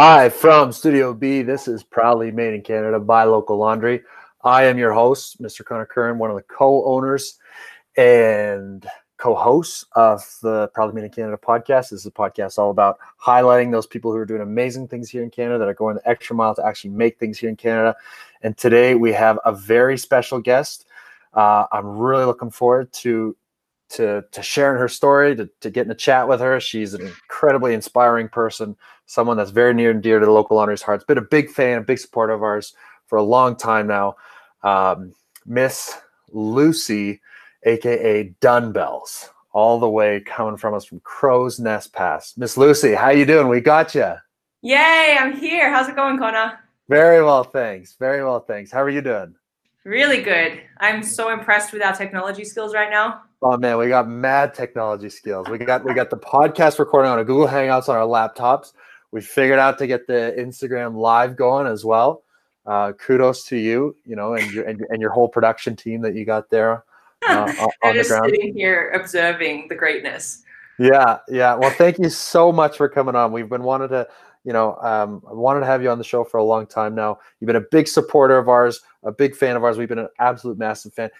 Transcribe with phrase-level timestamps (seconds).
[0.00, 4.04] Live from Studio B, this is proudly made in Canada by Local Laundry.
[4.44, 5.64] I am your host, Mr.
[5.64, 7.40] Connor Curran, one of the co-owners
[7.96, 11.90] and co-hosts of the Proudly Made in Canada podcast.
[11.90, 15.24] This is a podcast all about highlighting those people who are doing amazing things here
[15.24, 17.96] in Canada that are going the extra mile to actually make things here in Canada.
[18.42, 20.86] And today we have a very special guest.
[21.34, 23.36] Uh, I'm really looking forward to
[23.90, 26.60] to to sharing her story, to, to getting a chat with her.
[26.60, 30.82] She's an incredibly inspiring person, someone that's very near and dear to the local laundry's
[30.82, 31.04] hearts.
[31.04, 32.74] Been a big fan, a big supporter of ours
[33.06, 34.16] for a long time now.
[34.62, 35.14] Um,
[35.46, 35.96] Miss
[36.30, 37.20] Lucy,
[37.64, 42.34] aka Dunbells, all the way coming from us from Crowsnest Pass.
[42.36, 43.48] Miss Lucy, how you doing?
[43.48, 44.14] We got you.
[44.62, 45.70] Yay, I'm here.
[45.70, 46.58] How's it going, Connor?
[46.88, 47.94] Very well, thanks.
[47.94, 48.70] Very well, thanks.
[48.72, 49.34] How are you doing?
[49.88, 50.60] Really good.
[50.80, 53.22] I'm so impressed with our technology skills right now.
[53.40, 55.48] Oh man, we got mad technology skills.
[55.48, 58.74] We got we got the podcast recording on a Google Hangouts on our laptops.
[59.12, 62.22] We figured out to get the Instagram live going as well.
[62.66, 66.14] Uh, kudos to you, you know, and your and, and your whole production team that
[66.14, 66.84] you got there
[67.26, 68.26] uh, on I'm just ground.
[68.28, 70.42] sitting here observing the greatness.
[70.78, 71.54] Yeah, yeah.
[71.54, 73.32] Well, thank you so much for coming on.
[73.32, 74.06] We've been wanted to,
[74.48, 76.94] you know, um, I wanted to have you on the show for a long time
[76.94, 77.18] now.
[77.38, 79.76] You've been a big supporter of ours, a big fan of ours.
[79.76, 81.10] We've been an absolute massive fan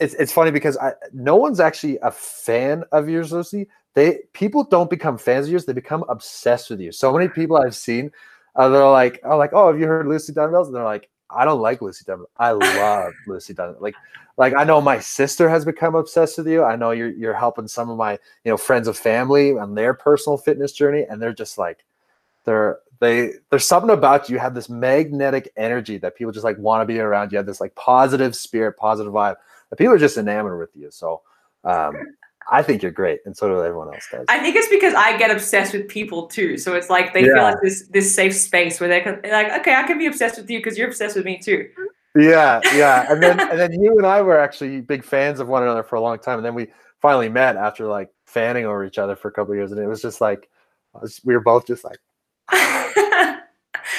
[0.00, 3.68] it's it's funny because I no one's actually a fan of yours, Lucy.
[3.94, 6.92] They people don't become fans of yours; they become obsessed with you.
[6.92, 8.10] So many people I've seen,
[8.56, 11.44] uh, they're like, "Oh, like, oh, have you heard Lucy Dunbells?" And they're like, "I
[11.44, 12.26] don't like Lucy Dunbells.
[12.36, 13.94] I love Lucy Dunbells." Like,
[14.36, 16.64] like I know my sister has become obsessed with you.
[16.64, 18.12] I know you're you're helping some of my
[18.44, 21.84] you know friends of family on their personal fitness journey, and they're just like,
[22.44, 24.34] they're they there's something about you.
[24.34, 27.32] You have this magnetic energy that people just like want to be around.
[27.32, 29.36] You have this like positive spirit, positive vibe
[29.76, 30.90] people are just enamored with you.
[30.90, 31.22] So
[31.64, 31.94] um,
[32.50, 34.26] I think you're great, and so does everyone else does.
[34.28, 36.58] I think it's because I get obsessed with people too.
[36.58, 37.34] So it's like they yeah.
[37.34, 40.50] feel like this this safe space where they're like, okay, I can be obsessed with
[40.50, 41.68] you because you're obsessed with me too.
[42.16, 45.62] Yeah, yeah, and then and then you and I were actually big fans of one
[45.62, 46.68] another for a long time, and then we
[47.00, 50.02] finally met after like fanning over each other for a couple years, and it was
[50.02, 50.48] just like
[51.24, 51.98] we were both just like.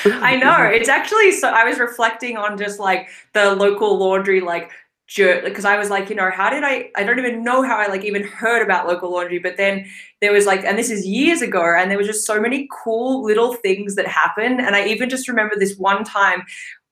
[0.05, 0.63] I know.
[0.63, 4.71] It's actually so I was reflecting on just like the local laundry like
[5.07, 6.89] because I was like, you know, how did I?
[6.95, 9.39] I don't even know how I like even heard about local laundry.
[9.39, 9.85] But then
[10.19, 13.23] there was like, and this is years ago, and there was just so many cool
[13.23, 14.59] little things that happened.
[14.59, 16.43] And I even just remember this one time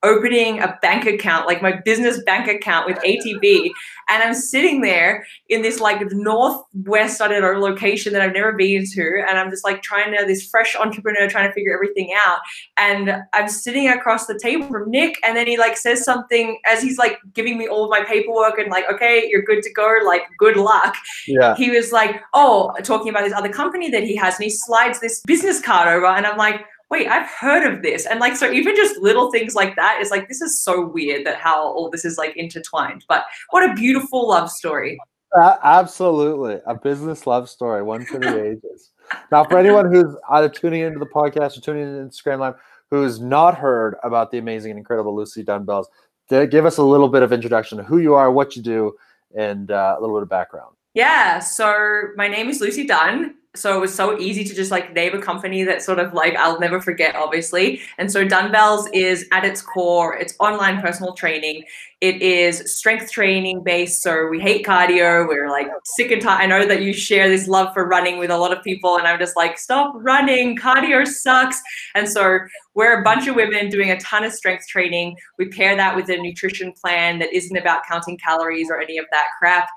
[0.04, 3.70] opening a bank account, like my business bank account with ATB.
[4.08, 8.52] And I'm sitting there in this like northwest, I don't know, location that I've never
[8.52, 9.24] been to.
[9.26, 12.38] And I'm just like trying to, this fresh entrepreneur trying to figure everything out.
[12.76, 15.18] And I'm sitting across the table from Nick.
[15.24, 18.58] And then he like says something as he's like giving me all of my paperwork
[18.58, 19.98] and like, okay, you're good to go.
[20.04, 20.94] Like, good luck.
[21.26, 21.56] Yeah.
[21.56, 24.34] He was like, oh, talking about this other company that he has.
[24.34, 26.06] And he slides this business card over.
[26.06, 28.06] And I'm like, wait, I've heard of this.
[28.06, 31.26] And like, so even just little things like that is like, this is so weird
[31.26, 33.04] that how all this is like intertwined.
[33.08, 34.98] But what a beautiful love story.
[35.36, 36.60] Uh, absolutely.
[36.66, 38.92] A business love story, one for the ages.
[39.32, 42.54] Now, for anyone who's either tuning into the podcast or tuning into Instagram Live
[42.90, 45.86] who's not heard about the amazing and incredible Lucy Dunbells,
[46.28, 48.92] give us a little bit of introduction to who you are, what you do,
[49.36, 50.76] and uh, a little bit of background.
[50.94, 54.92] Yeah, so my name is Lucy Dunn so it was so easy to just like
[54.94, 57.80] name a company that sort of like I'll never forget, obviously.
[57.98, 61.64] And so Dunbells is at its core, it's online personal training.
[62.00, 64.02] It is strength training based.
[64.02, 65.26] So we hate cardio.
[65.26, 66.42] We're like sick and tired.
[66.42, 69.06] I know that you share this love for running with a lot of people, and
[69.06, 70.56] I'm just like, stop running.
[70.56, 71.62] Cardio sucks.
[71.94, 72.40] And so
[72.74, 75.16] we're a bunch of women doing a ton of strength training.
[75.38, 79.06] We pair that with a nutrition plan that isn't about counting calories or any of
[79.10, 79.70] that crap.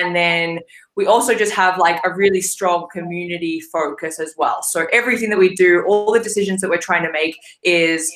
[0.00, 0.60] And then
[0.96, 4.62] we also just have like a really strong community focus as well.
[4.62, 8.12] So everything that we do, all the decisions that we're trying to make is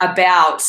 [0.00, 0.62] about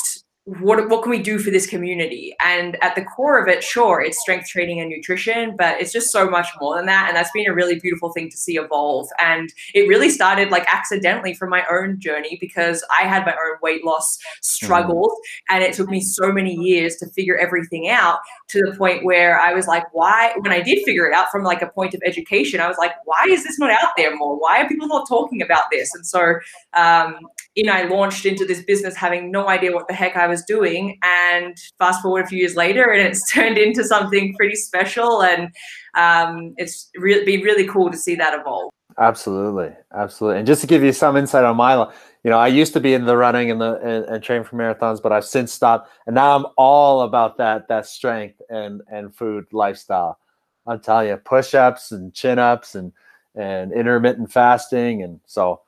[0.58, 2.36] what what can we do for this community?
[2.40, 6.12] And at the core of it, sure, it's strength training and nutrition, but it's just
[6.12, 7.06] so much more than that.
[7.08, 9.08] And that's been a really beautiful thing to see evolve.
[9.20, 13.58] And it really started like accidentally from my own journey because I had my own
[13.62, 15.56] weight loss struggles, mm.
[15.56, 18.20] and it took me so many years to figure everything out
[18.50, 20.34] to the point where I was like, why?
[20.40, 22.94] When I did figure it out from like a point of education, I was like,
[23.06, 24.38] why is this not out there more?
[24.40, 25.94] Why are people not talking about this?
[25.94, 26.40] And so,
[26.74, 27.18] um,
[27.56, 30.44] you know, I launched into this business having no idea what the heck I was
[30.44, 30.98] doing.
[31.04, 35.22] And fast forward a few years later, and it's turned into something pretty special.
[35.22, 35.50] And
[35.96, 38.72] um, it's really been really cool to see that evolve.
[39.00, 40.40] Absolutely, absolutely.
[40.40, 42.82] And just to give you some insight on my, life, you know, I used to
[42.82, 45.90] be in the running and the and, and train for marathons, but I've since stopped,
[46.06, 50.20] and now I'm all about that that strength and and food lifestyle.
[50.68, 52.92] I'm telling you, push ups and chin ups and
[53.36, 55.62] and intermittent fasting, and so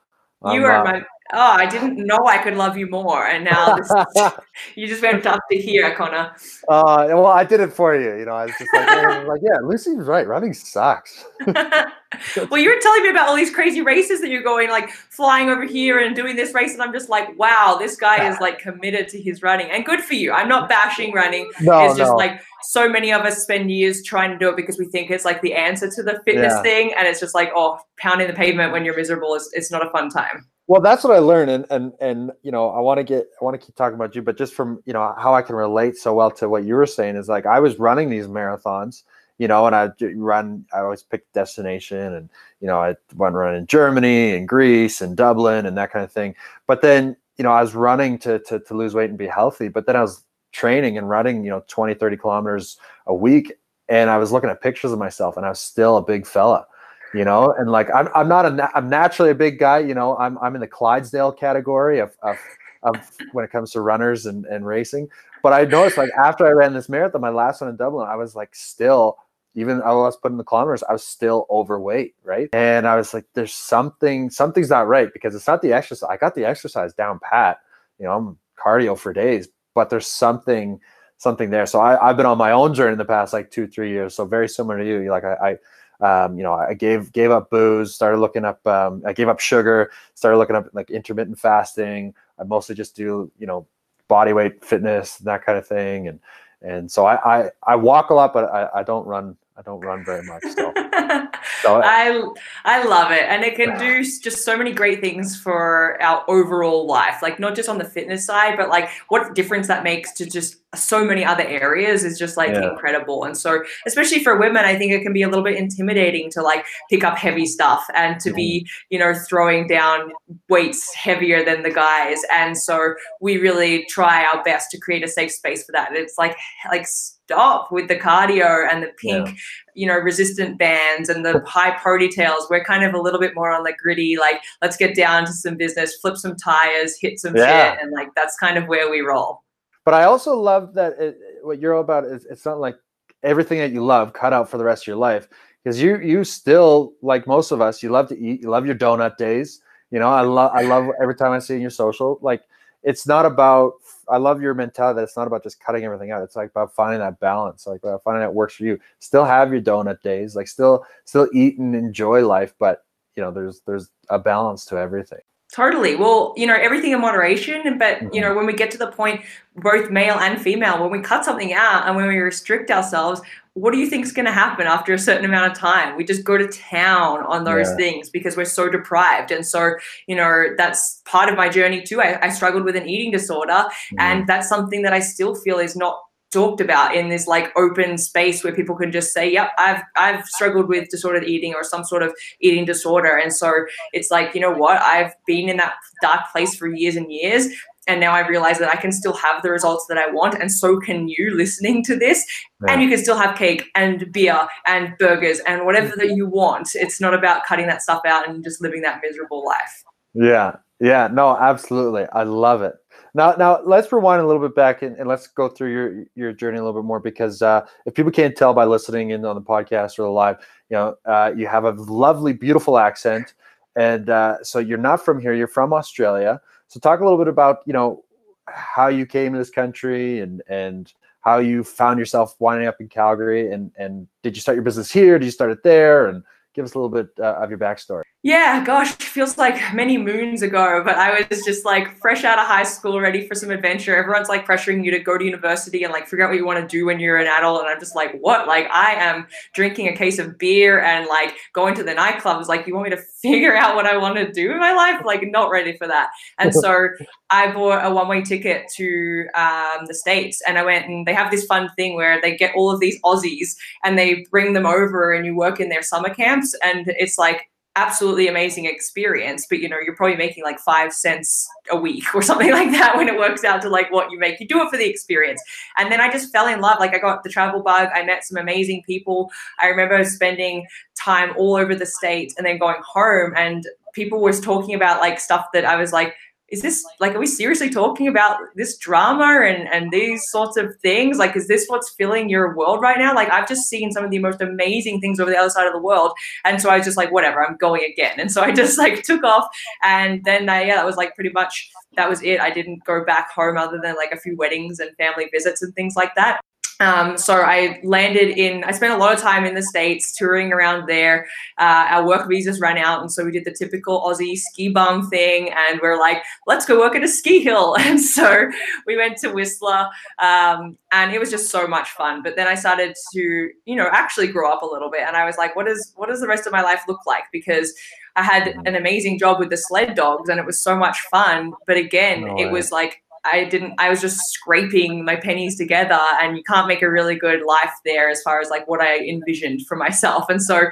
[0.44, 1.02] you are uh, my
[1.32, 3.92] oh, I didn't know I could love you more, and now this,
[4.76, 6.34] you just went up to here, Connor.
[6.68, 8.18] Uh, well, I did it for you.
[8.18, 10.26] You know, I was just like, was like yeah, Lucy was right.
[10.26, 11.24] Running sucks.
[11.46, 15.48] well, you were telling me about all these crazy races that you're going, like flying
[15.48, 18.58] over here and doing this race, and I'm just like, wow, this guy is like
[18.58, 20.32] committed to his running, and good for you.
[20.32, 21.50] I'm not bashing running.
[21.60, 22.16] No, it's just no.
[22.16, 25.24] like so many of us spend years trying to do it because we think it's
[25.24, 26.62] like the answer to the fitness Yeah.
[26.62, 29.86] thing, and it's just like, oh, pounding the pavement when you're miserable is it's not
[29.86, 30.46] a fun time.
[30.68, 33.44] Well, that's what I learned, and and and you know, I want to get, I
[33.44, 35.96] want to keep talking about you, but just from you know how I can relate
[35.96, 39.02] so well to what you were saying is like I was running these marathons,
[39.38, 42.30] you know, and I run, I always pick destination, and
[42.60, 46.12] you know, I went run in Germany and Greece and Dublin and that kind of
[46.12, 46.34] thing.
[46.68, 49.68] But then, you know, I was running to to to lose weight and be healthy,
[49.68, 53.52] but then I was training and running, you know, 20, 30 kilometers a week,
[53.88, 56.66] and I was looking at pictures of myself, and I was still a big fella
[57.14, 60.16] you know and like i'm, I'm not a i'm naturally a big guy you know
[60.16, 62.36] i'm, I'm in the clydesdale category of, of,
[62.82, 62.96] of
[63.32, 65.08] when it comes to runners and, and racing.
[65.42, 68.16] But i noticed like after i ran this marathon my last one in dublin i
[68.16, 69.18] was like still
[69.54, 72.48] even i was putting the kilometers i was still overweight right?
[72.52, 76.16] And i was like there's something something's not right because it's not the exercise i
[76.16, 77.58] got the exercise down pat
[77.98, 80.78] you know i'm cardio for days but there's something
[81.16, 81.66] something there.
[81.66, 84.14] So I, i've been on my own journey in the past like two three years
[84.14, 85.56] so very similar to you like i, I
[86.02, 88.66] um, you know, I gave gave up booze, started looking up.
[88.66, 92.12] Um, I gave up sugar, started looking up like intermittent fasting.
[92.38, 93.66] I mostly just do you know
[94.08, 96.18] body weight fitness, and that kind of thing, and
[96.60, 99.36] and so I I, I walk a lot, but I, I don't run.
[99.56, 100.42] I don't run very much.
[100.42, 100.72] So,
[101.62, 102.20] so I
[102.64, 106.84] I love it, and it can do just so many great things for our overall
[106.84, 107.22] life.
[107.22, 110.56] Like not just on the fitness side, but like what difference that makes to just
[110.74, 112.70] so many other areas is just like Yeah.
[112.70, 113.24] incredible.
[113.24, 116.42] And so, especially for women, I think it can be a little bit intimidating to
[116.42, 118.70] like pick up heavy stuff and to be mm.
[118.90, 120.12] you know throwing down
[120.48, 122.18] weights heavier than the guys.
[122.32, 125.88] And so we really try our best to create a safe space for that.
[125.88, 126.36] And it's like
[126.70, 129.34] like stop with the cardio and the pink Yeah.
[129.74, 133.50] you know resistant bands and the high ponytails we're kind of a little bit more
[133.50, 137.34] on the gritty like let's get down to some business flip some tires hit some
[137.36, 137.72] Yeah.
[137.74, 139.42] shit and like that's kind of where we roll
[139.84, 142.76] But I also love that it, what you're all about is it's not like
[143.22, 145.28] everything that you love cut out for the rest of your life.
[145.62, 148.74] Because you you still like most of us you love to eat you love your
[148.74, 149.62] donut days
[149.92, 152.42] you know I love I love every time I see in your social like
[152.82, 153.74] it's not about
[154.08, 156.74] I love your mentality that it's not about just cutting everything out it's like about
[156.74, 158.78] finding that balance like about finding that works for you.
[158.98, 163.30] Still have your donut days like still still eat and enjoy life but you know
[163.30, 165.20] there's there's a balance to everything
[165.52, 165.96] totally.
[165.96, 168.20] Well you know everything in moderation but you Mhm.
[168.22, 169.20] know when we get to the point
[169.56, 173.20] both male and female when we cut something out and when we restrict ourselves
[173.54, 175.94] what do you think is going to happen after a certain amount of time?
[175.94, 177.76] We just go to town on those Yeah.
[177.76, 179.30] things because we're so deprived.
[179.30, 179.74] And so
[180.06, 182.00] you know that's part of my journey too.
[182.00, 183.64] I, I struggled with an eating disorder
[183.98, 185.96] and that's something that i still feel is not
[186.32, 190.24] talked about in this like open space where people can just say yep i've i've
[190.26, 193.16] struggled with disordered eating or some sort of eating disorder.
[193.16, 193.52] And so
[193.92, 194.80] it's like you know what?
[194.82, 197.48] I've been in that dark place for years and years
[197.88, 200.52] and now i realize that i can still have the results that i want and
[200.52, 202.24] so can you listening to this.
[202.68, 206.68] And you can still have cake and beer and burgers and whatever that you want.
[206.74, 209.82] It's not about cutting that stuff out and just living that miserable life.
[210.14, 212.06] Yeah, yeah, no, absolutely.
[212.12, 212.74] I love it.
[213.14, 216.32] Now, now let's rewind a little bit back and, and let's go through your your
[216.32, 219.34] journey a little bit more because uh, if people can't tell by listening in on
[219.34, 220.38] the podcast or the live,
[220.70, 223.34] you know, uh, you have a lovely, beautiful accent,
[223.76, 225.34] and uh, so you're not from here.
[225.34, 226.40] You're from Australia.
[226.68, 228.02] So talk a little bit about you know
[228.48, 232.88] how you came to this country and and how you found yourself winding up in
[232.88, 235.18] Calgary and and did you start your business here?
[235.18, 236.06] Did you start it there?
[236.06, 236.22] And
[236.54, 238.02] give us a little bit uh, of your backstory.
[238.24, 242.46] Yeah, gosh, feels like many moons ago, but I was just like fresh out of
[242.46, 243.96] high school, ready for some adventure.
[243.96, 246.60] Everyone's like pressuring you to go to university and like figure out what you want
[246.60, 247.62] to do when you're an adult.
[247.62, 248.46] And I'm just like, what?
[248.46, 252.46] Like, I am drinking a case of beer and like going to the nightclubs.
[252.46, 255.04] Like, you want me to figure out what I want to do in my life?
[255.04, 256.10] Like, not ready for that.
[256.38, 256.90] And so
[257.30, 261.14] I bought a one way ticket to um, the States and I went and they
[261.14, 264.66] have this fun thing where they get all of these Aussies and they bring them
[264.66, 266.14] over and you work in their summer
[266.62, 271.48] And it's like, absolutely amazing experience but you know you're probably making like five cents
[271.70, 274.38] a week or something like that when it works out to like what you make.
[274.40, 275.42] You do it for the experience.
[275.78, 276.78] And then i just fell in love.
[276.80, 277.88] Like i got the travel bug.
[277.94, 279.30] I met some amazing people.
[279.58, 284.40] I remember spending time all over the state and then going home and people was
[284.40, 286.14] talking about like stuff that i was like
[286.52, 290.76] is this like, are we seriously talking about this drama and, and these sorts of
[290.82, 291.16] things?
[291.16, 293.14] Like, is this what's filling your world right now?
[293.14, 295.72] Like, I've just seen some of the most amazing things over the other side of
[295.72, 296.12] the world.
[296.44, 298.20] And so I was just like, whatever, I'm going again.
[298.20, 299.48] And so I just like took off.
[299.82, 302.38] And then, I, yeah, that was like pretty much, that was it.
[302.38, 305.74] I didn't go back home other than like a few weddings and family visits and
[305.74, 306.42] things like that.
[306.82, 310.52] Um, so I landed in, I spent a lot of time in the States touring
[310.52, 311.28] around there.
[311.58, 313.00] Uh, our work visas ran out.
[313.00, 315.50] And so we did the typical Aussie ski bum thing.
[315.50, 317.76] And we're like, let's go work at a ski hill.
[317.92, 318.48] And so
[318.86, 322.22] we went to Whistler um, and it was just so much fun.
[322.22, 325.02] But then I started to, you know, actually grow up a little bit.
[325.02, 327.24] And I was like, what is, what does the rest of my life look like?
[327.32, 327.74] Because
[328.16, 328.66] I had mm-hmm.
[328.66, 331.52] an amazing job with the sled dogs and it was so much fun.
[331.66, 336.00] But again, no it was like I didn't, I was just scraping my pennies together
[336.20, 338.98] and you can't make a really good life there as far as like what I
[338.98, 340.28] envisioned for myself.
[340.28, 340.66] And so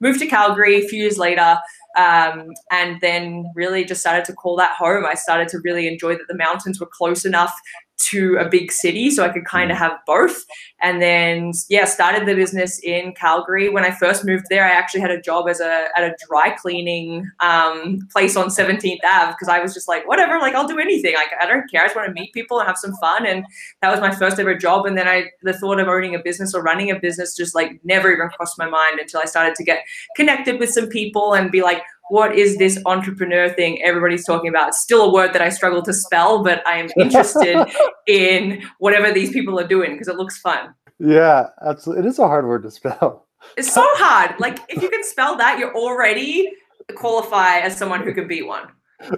[0.00, 1.58] moved to Calgary a few years later.
[1.96, 5.06] Um, and then really just started to call that home.
[5.06, 7.54] I started to really enjoy that the mountains were close enough
[7.98, 9.80] to a big city so I could kind of mm.
[9.80, 10.44] have both.
[10.80, 13.68] And then yeah, started the business in Calgary.
[13.68, 16.50] When I first moved there, I actually had a job as a at a dry
[16.50, 20.78] cleaning um, place on 17th Ave because I was just like, whatever, like I'll do
[20.78, 21.14] anything.
[21.14, 21.82] Like I don't care.
[21.82, 23.26] I just want to meet people and have some fun.
[23.26, 23.44] And
[23.80, 24.86] that was my first ever job.
[24.86, 27.80] And then I the thought of owning a business or running a business just like
[27.84, 29.84] never even crossed my mind until I started to get
[30.16, 34.68] connected with some people and be like, what is this entrepreneur thing everybody's talking about?
[34.68, 37.66] It's still a word that I struggle to spell, but I am interested
[38.06, 40.74] in whatever these people are doing because it looks fun.
[40.98, 42.04] Yeah, absolutely.
[42.04, 43.26] It is a hard word to spell.
[43.56, 44.38] It's so hard.
[44.40, 46.50] Like if you can spell that, you're already
[46.94, 48.68] qualify as someone who can be one.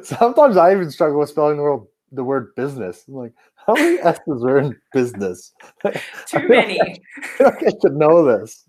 [0.03, 3.05] Sometimes I even struggle with spelling the word the word business.
[3.07, 3.33] I'm like,
[3.67, 5.53] how many S's are in business?
[6.27, 6.81] Too many.
[7.41, 8.65] I, I should know this.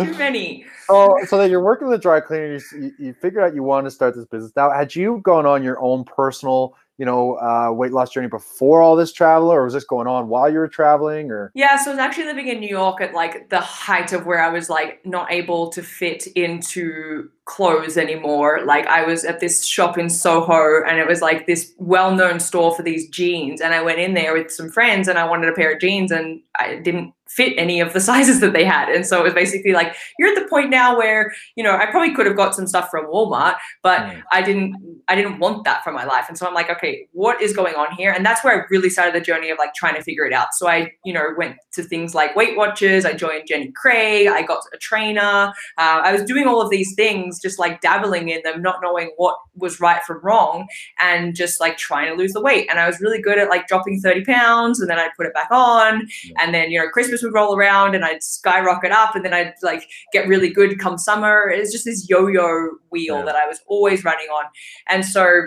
[0.00, 0.66] Too many.
[0.88, 3.84] Oh, so that you're working with a dry cleaner, you, you figured out you wanted
[3.84, 4.52] to start this business.
[4.54, 8.82] Now, had you gone on your own personal you know, uh, weight loss journey before
[8.82, 11.50] all this travel, or was this going on while you were traveling, or?
[11.54, 14.40] Yeah, so I was actually living in New York at like the height of where
[14.40, 18.60] I was like not able to fit into clothes anymore.
[18.64, 22.74] Like I was at this shop in Soho, and it was like this well-known store
[22.74, 25.54] for these jeans, and I went in there with some friends, and I wanted a
[25.54, 28.88] pair of jeans, and I didn't fit any of the sizes that they had.
[28.88, 31.86] And so it was basically like, you're at the point now where, you know, I
[31.86, 34.22] probably could have got some stuff from Walmart, but mm.
[34.32, 34.76] I didn't,
[35.08, 36.26] I didn't want that for my life.
[36.28, 38.12] And so I'm like, okay, what is going on here?
[38.12, 40.48] And that's where I really started the journey of like trying to figure it out.
[40.52, 43.04] So I, you know, went to things like Weight Watchers.
[43.04, 44.28] I joined Jenny Craig.
[44.28, 45.52] I got a trainer.
[45.78, 49.12] Uh, I was doing all of these things, just like dabbling in them, not knowing
[49.16, 50.66] what was right from wrong
[50.98, 52.68] and just like trying to lose the weight.
[52.70, 55.34] And I was really good at like dropping 30 pounds and then I'd put it
[55.34, 56.06] back on.
[56.24, 56.34] Yeah.
[56.40, 59.54] And then, you know, Christmas would roll around and I'd skyrocket up and then I'd
[59.62, 61.48] like get really good come summer.
[61.48, 63.24] It's just this yo-yo wheel yeah.
[63.24, 64.44] that I was always running on.
[64.88, 65.46] And so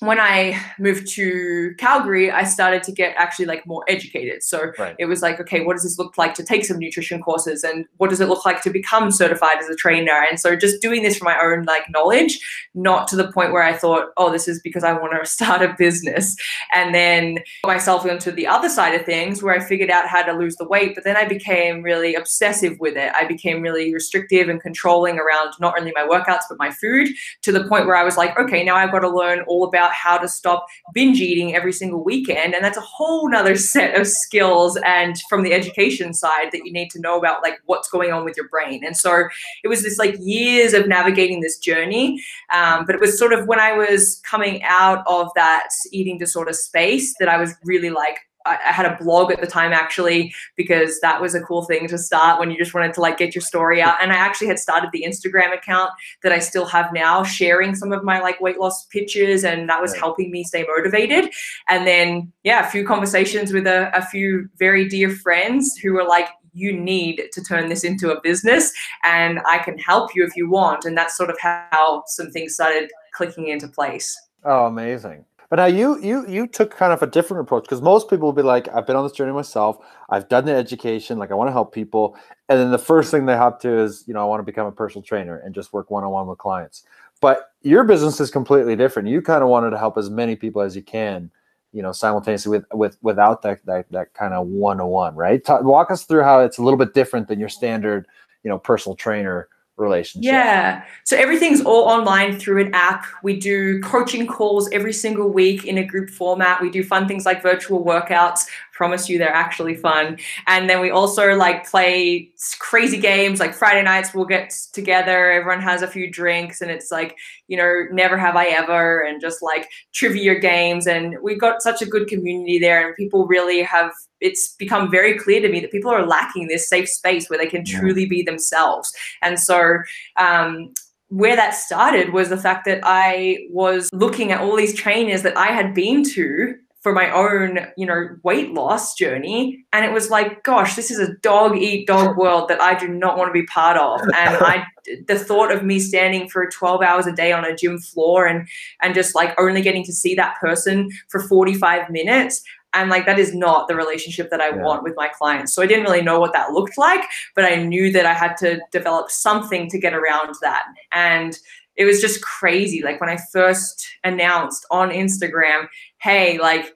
[0.00, 4.42] when I moved to Calgary, I started to get actually like more educated.
[4.42, 4.94] So right.
[4.98, 7.84] it was like, okay, what does this look like to take some nutrition courses and
[7.96, 10.24] what does it look like to become certified as a trainer?
[10.28, 12.38] And so just doing this for my own like knowledge,
[12.74, 15.62] not to the point where I thought, oh, this is because I want to start
[15.62, 16.36] a business.
[16.72, 20.32] And then myself into the other side of things where I figured out how to
[20.32, 23.12] lose the weight, but then I became really obsessive with it.
[23.14, 27.08] I became really restrictive and controlling around not only my workouts, but my food
[27.42, 29.87] to the point where I was like, okay, now I've got to learn all about
[29.92, 32.54] how to stop binge eating every single weekend.
[32.54, 36.72] And that's a whole nother set of skills and from the education side that you
[36.72, 38.84] need to know about like what's going on with your brain.
[38.84, 39.28] And so
[39.64, 42.22] it was this like years of navigating this journey.
[42.52, 46.52] Um, but it was sort of when I was coming out of that eating disorder
[46.52, 48.18] space that I was really like,
[48.48, 51.98] I had a blog at the time actually because that was a cool thing to
[51.98, 53.96] start when you just wanted to like get your story out.
[54.00, 55.90] And I actually had started the Instagram account
[56.22, 59.80] that I still have now, sharing some of my like weight loss pictures, and that
[59.80, 61.30] was helping me stay motivated.
[61.68, 66.04] And then yeah, a few conversations with a, a few very dear friends who were
[66.04, 68.72] like, you need to turn this into a business
[69.04, 70.84] and I can help you if you want.
[70.84, 74.18] And that's sort of how some things started clicking into place.
[74.44, 75.24] Oh, amazing.
[75.50, 78.34] But now you you you took kind of a different approach because most people will
[78.34, 79.78] be like, I've been on this journey myself.
[80.10, 82.16] I've done the education, like I want to help people,
[82.48, 84.66] and then the first thing they hop to is, you know, I want to become
[84.66, 86.84] a personal trainer and just work one on one with clients.
[87.20, 89.08] But your business is completely different.
[89.08, 91.30] You kind of wanted to help as many people as you can,
[91.72, 95.42] you know, simultaneously with with without that that that kind of one on one, right?
[95.62, 98.06] Walk us through how it's a little bit different than your standard,
[98.44, 100.24] you know, personal trainer relationship?
[100.24, 100.84] Yeah.
[101.04, 103.06] So everything's all online through an app.
[103.22, 106.60] We do coaching calls every single week in a group format.
[106.60, 108.46] We do fun things like virtual workouts
[108.78, 110.16] promise you they're actually fun.
[110.46, 112.30] And then we also like play
[112.60, 116.90] crazy games like friday nights we'll get together everyone has a few drinks and it's
[116.90, 117.16] like
[117.48, 121.82] you know never have i ever and just like trivia games and we've got such
[121.82, 125.70] a good community there and people really have it's become very clear to me that
[125.70, 128.92] people are lacking this safe space where they can truly be themselves.
[129.22, 129.78] And so
[130.16, 130.72] um,
[131.08, 135.36] where that started was the fact that I was looking at all these trainers that
[135.36, 139.64] I had been to for my own, you know, weight loss journey.
[139.72, 142.86] And it was like, gosh, this is a dog eat dog world that I do
[142.86, 144.00] not want to be part of.
[144.16, 144.64] And I,
[145.08, 148.46] the thought of me standing for 12 hours a day on a gym floor and,
[148.80, 152.44] and just like only getting to see that person for 45 minutes,
[152.74, 154.62] and like that is not the relationship that I yeah.
[154.62, 155.54] want with my clients.
[155.54, 157.00] So I didn't really know what that looked like,
[157.34, 160.66] but I knew that I had to develop something to get around that.
[160.92, 161.38] And
[161.76, 162.82] it was just crazy.
[162.82, 165.68] Like when I first announced on Instagram,
[166.00, 166.74] hey, like,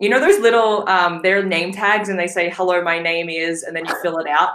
[0.00, 3.64] you know those little um they're name tags and they say hello my name is
[3.64, 4.50] and then you fill it out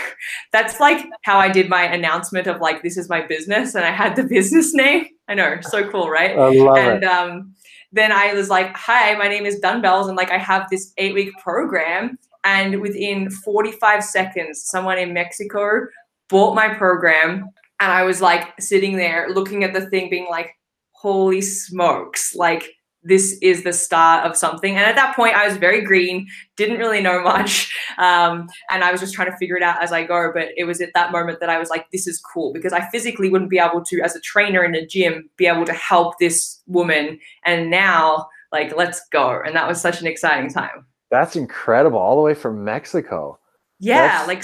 [0.52, 3.90] that's like how i did my announcement of like this is my business and i
[3.90, 7.06] had the business name i know so cool right I love and it.
[7.06, 7.54] um
[7.92, 11.14] then I was like, hi, my name is Dunbells, and like I have this eight
[11.14, 12.18] week program.
[12.44, 15.86] And within 45 seconds, someone in Mexico
[16.28, 17.50] bought my program.
[17.80, 20.52] And I was like sitting there looking at the thing, being like,
[20.92, 22.75] holy smokes, like
[23.06, 24.76] this is the start of something.
[24.76, 27.72] And at that point, I was very green, didn't really know much.
[27.98, 30.30] Um, and I was just trying to figure it out as I go.
[30.34, 32.86] But it was at that moment that I was like, this is cool because I
[32.90, 36.18] physically wouldn't be able to, as a trainer in a gym, be able to help
[36.18, 37.18] this woman.
[37.46, 39.40] And now, like, let's go.
[39.46, 40.84] And that was such an exciting time.
[41.10, 41.98] That's incredible.
[41.98, 43.38] All the way from Mexico.
[43.78, 44.42] Yeah, That's- like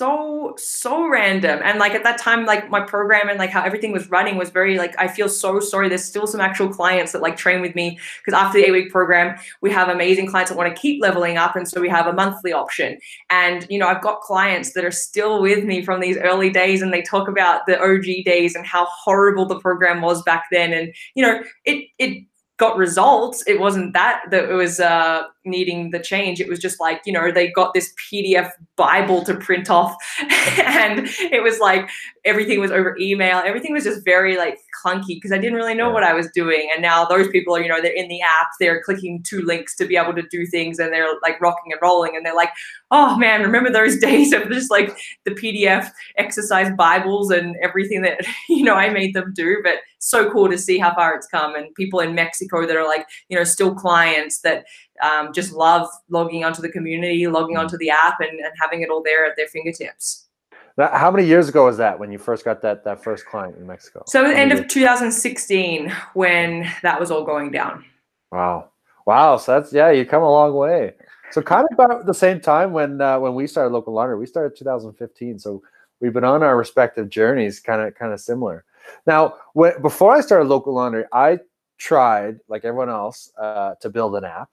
[0.00, 3.92] so so random and like at that time like my program and like how everything
[3.92, 7.20] was running was very like i feel so sorry there's still some actual clients that
[7.20, 10.56] like train with me because after the eight week program we have amazing clients that
[10.56, 13.88] want to keep leveling up and so we have a monthly option and you know
[13.88, 17.28] i've got clients that are still with me from these early days and they talk
[17.28, 21.42] about the og days and how horrible the program was back then and you know
[21.66, 22.24] it it
[22.56, 26.40] got results it wasn't that that it was uh needing the change.
[26.40, 29.94] It was just like, you know, they got this PDF Bible to print off
[30.58, 31.88] and it was like
[32.24, 33.38] everything was over email.
[33.38, 36.68] Everything was just very like clunky because I didn't really know what I was doing.
[36.72, 39.74] And now those people are, you know, they're in the app, they're clicking two links
[39.76, 42.50] to be able to do things and they're like rocking and rolling and they're like,
[42.90, 48.20] oh man, remember those days of just like the PDF exercise Bibles and everything that,
[48.48, 49.58] you know, I made them do.
[49.62, 52.86] But so cool to see how far it's come and people in Mexico that are
[52.86, 54.64] like, you know, still clients that
[55.02, 58.90] um, just love logging onto the community, logging onto the app, and, and having it
[58.90, 60.28] all there at their fingertips.
[60.78, 63.66] how many years ago was that when you first got that that first client in
[63.66, 64.02] Mexico?
[64.06, 67.84] So the end of 2016 when that was all going down.
[68.32, 68.70] Wow,
[69.06, 69.36] wow!
[69.36, 70.94] So that's yeah, you come a long way.
[71.30, 74.26] So kind of about the same time when uh, when we started local laundry, we
[74.26, 75.38] started 2015.
[75.38, 75.62] So
[76.00, 78.64] we've been on our respective journeys, kind of kind of similar.
[79.06, 81.38] Now, when, before I started local laundry, I
[81.78, 84.50] tried like everyone else uh, to build an app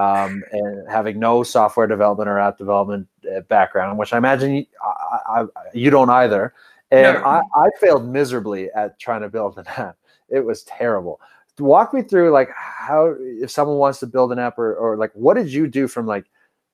[0.00, 4.66] um, and having no software development or app development uh, background, which I imagine you,
[4.82, 6.54] I, I, you don't either.
[6.90, 7.24] And no.
[7.24, 9.98] I, I failed miserably at trying to build an app.
[10.30, 11.20] It was terrible.
[11.58, 15.10] Walk me through like how if someone wants to build an app or, or like
[15.12, 16.24] what did you do from like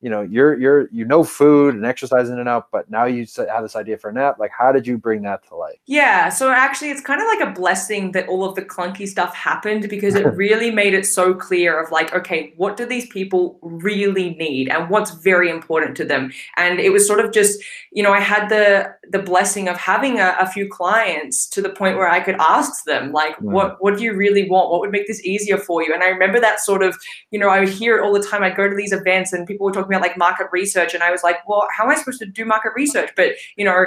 [0.02, 3.26] you know you're you're you know food and exercise in and out but now you
[3.48, 6.28] have this idea for a nap like how did you bring that to life yeah
[6.28, 9.88] so actually it's kind of like a blessing that all of the clunky stuff happened
[9.88, 14.34] because it really made it so clear of like okay what do these people really
[14.34, 16.30] need and what's very important to them?
[16.56, 20.20] And it was sort of just you know i had the the blessing of having
[20.20, 23.52] a, a few clients to the point where i could ask them like mm.
[23.52, 24.70] what what do you really want?
[24.70, 25.94] What would make this easier for you?
[25.94, 26.94] And i remember that sort of
[27.30, 28.42] you know i would hear it all the time.
[28.42, 31.02] I'd go to these events and people would talk talking about like market research, and
[31.02, 33.10] I was like, well, how am I supposed to do market research?
[33.16, 33.86] But you know,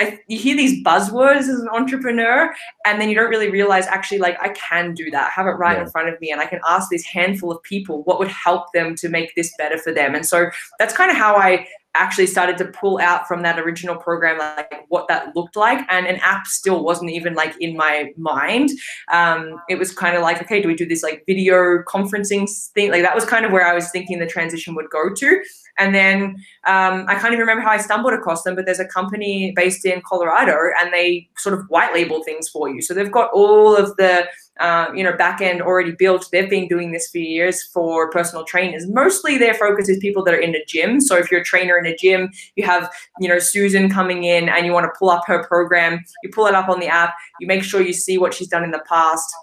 [0.00, 2.54] I, you hear these buzzwords as an entrepreneur,
[2.86, 5.28] and then you don't really realize actually, like, I can do that.
[5.28, 5.84] I have it right yeah.
[5.84, 8.72] in front of me, and I can ask this handful of people what would help
[8.72, 10.14] them to make this better for them.
[10.14, 11.66] And so that's kind of how I
[11.98, 16.06] actually started to pull out from that original program like what that looked like and
[16.06, 18.70] an app still wasn't even like in my mind.
[19.12, 22.90] Um, it was kind of like okay do we do this like video conferencing thing?
[22.90, 25.42] Like that was kind of where i was thinking the transition would go to.
[25.78, 28.88] And then um, I can't even remember how I stumbled across them, but there's a
[28.88, 32.82] company based in Colorado and they sort of white label things for you.
[32.82, 34.26] So they've got all of the
[34.60, 36.28] uh, you know back end already built.
[36.30, 38.86] They've been doing this for years for personal trainers.
[38.88, 41.00] Mostly their focus is people that are in a gym.
[41.00, 44.48] So if you're a trainer in a gym, you have you know Susan coming in
[44.48, 46.04] and you want to pull up her program.
[46.22, 47.14] You pull it up on the app.
[47.40, 49.34] You make sure you see what she's done in the past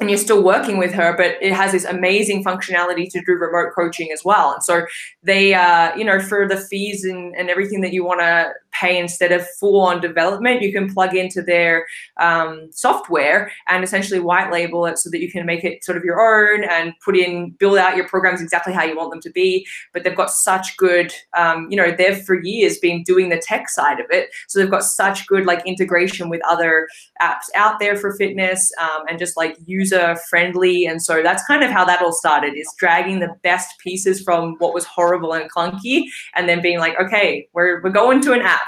[0.00, 3.72] and you're still working with her, but it has this amazing functionality to do remote
[3.74, 4.52] coaching as well.
[4.52, 4.86] And so
[5.22, 8.98] they, uh, you know, for the fees and, and everything that you want to pay
[8.98, 11.86] instead of full on development, you can plug into their
[12.18, 16.04] um, software and essentially white label it so that you can make it sort of
[16.04, 19.30] your own and put in, build out your programs exactly how you want them to
[19.30, 19.66] be.
[19.92, 23.68] But they've got such good, um, you know, they've for years been doing the tech
[23.68, 24.28] side of it.
[24.48, 26.88] So they've got such good like integration with other
[27.20, 30.86] apps out there for fitness um, and just like user friendly.
[30.86, 34.56] And so that's kind of how that all started is dragging the best pieces from
[34.58, 38.42] what was horrible and clunky and then being like, okay, we're, we're going to an
[38.42, 38.65] app.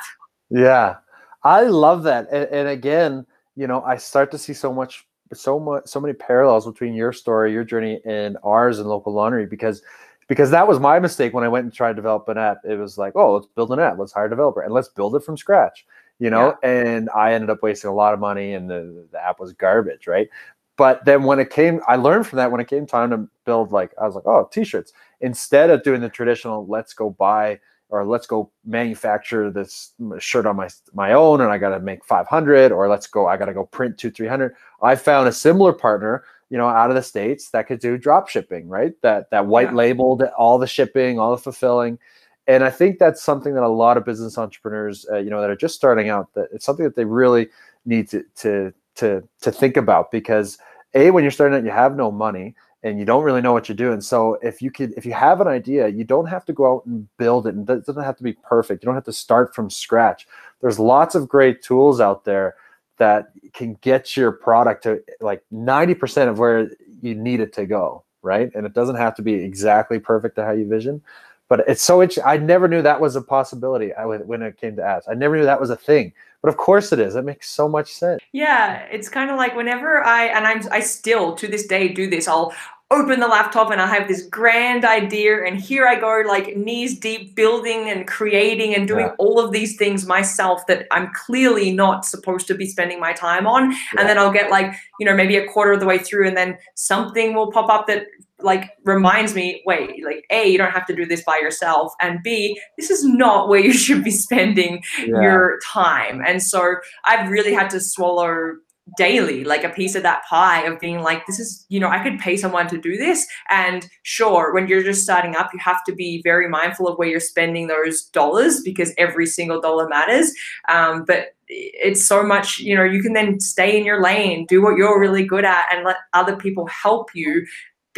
[0.50, 0.96] Yeah,
[1.42, 2.28] I love that.
[2.30, 6.14] And, and again, you know, I start to see so much, so much, so many
[6.14, 9.82] parallels between your story, your journey, and ours in local laundry because
[10.28, 12.58] because that was my mistake when I went and tried to develop an app.
[12.64, 15.16] It was like, oh, let's build an app, let's hire a developer, and let's build
[15.16, 15.87] it from scratch.
[16.18, 16.68] You know, yeah.
[16.68, 20.06] and I ended up wasting a lot of money, and the, the app was garbage,
[20.06, 20.28] right?
[20.76, 23.72] But then when it came, I learned from that when it came time to build,
[23.72, 24.92] like I was like, oh, t-shirts.
[25.20, 27.58] Instead of doing the traditional, let's go buy
[27.90, 32.05] or let's go manufacture this shirt on my my own and I got to make
[32.05, 35.72] 500 or let's go I got to go print 2 300 I found a similar
[35.72, 38.92] partner you know out of the states that could do drop shipping right?
[39.03, 39.74] That that white yeah.
[39.74, 41.98] labeled all the shipping all the fulfilling.
[42.46, 45.51] And I think that's something that a lot of business entrepreneurs uh, you know that
[45.51, 47.48] are just starting out that it's something that they really
[47.85, 50.59] need to to to to think about because
[50.94, 53.68] a when you're starting out you have no money and you don't really know what
[53.68, 54.00] you're doing.
[54.00, 56.86] So if you could, if you have an idea, you don't have to go out
[56.86, 57.54] and build it.
[57.54, 58.82] And it doesn't have to be perfect.
[58.82, 60.26] You don't have to start from scratch.
[60.60, 62.56] There's lots of great tools out there
[62.98, 68.04] that can get your product to like 90% of where you need it to go.
[68.20, 68.50] Right.
[68.54, 71.00] And it doesn't have to be exactly perfect to how you vision,
[71.48, 72.24] but it's so interesting.
[72.26, 75.06] I never knew that was a possibility when it came to ads.
[75.08, 76.12] I never knew that was a thing
[76.42, 77.16] but of course it is.
[77.16, 78.20] It makes so much sense.
[78.33, 82.09] Yeah it's kind of like whenever i and i'm i still to this day do
[82.09, 82.55] this i'll
[82.90, 86.98] open the laptop and I have this grand idea and here I go like knees
[86.98, 89.14] deep building and creating and doing yeah.
[89.18, 93.46] all of these things myself that I'm clearly not supposed to be spending my time
[93.46, 93.79] on yeah.
[93.98, 96.37] and then I'll get like you know maybe a quarter of the way through and
[96.37, 98.07] then something will pop up that
[98.40, 102.22] like reminds me wait like a you don't have to do this by yourself and
[102.22, 105.20] b this is not where you should be spending yeah.
[105.20, 108.55] your time and so i've really had to swallow
[108.96, 112.03] daily like a piece of that pie of being like this is you know i
[112.03, 115.83] could pay someone to do this and sure when you're just starting up you have
[115.85, 120.33] to be very mindful of where you're spending those dollars because every single dollar matters
[120.68, 124.62] um, but it's so much you know you can then stay in your lane do
[124.62, 127.46] what you're really good at and let other people help you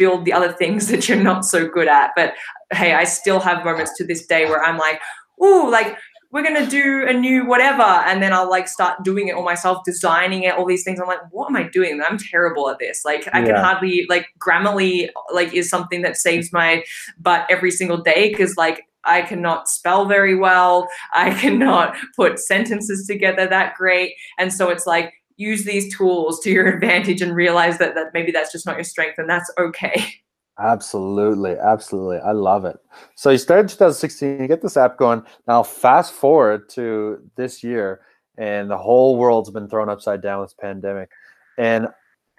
[0.01, 2.11] build the other things that you're not so good at.
[2.15, 2.33] But
[2.71, 4.99] hey, I still have moments to this day where I'm like,
[5.43, 5.97] ooh, like
[6.31, 9.83] we're gonna do a new whatever, and then I'll like start doing it all myself,
[9.85, 10.99] designing it, all these things.
[10.99, 12.01] I'm like, what am I doing?
[12.07, 13.03] I'm terrible at this.
[13.03, 16.83] Like I can hardly like Grammarly like is something that saves my
[17.19, 20.87] butt every single day because like I cannot spell very well.
[21.13, 24.15] I cannot put sentences together that great.
[24.37, 28.31] And so it's like use these tools to your advantage and realize that, that maybe
[28.31, 30.05] that's just not your strength and that's okay.
[30.59, 31.55] Absolutely.
[31.57, 32.17] Absolutely.
[32.17, 32.77] I love it.
[33.15, 35.23] So you started 2016, you get this app going.
[35.47, 38.01] Now, fast forward to this year,
[38.37, 41.09] and the whole world's been thrown upside down with pandemic.
[41.57, 41.87] And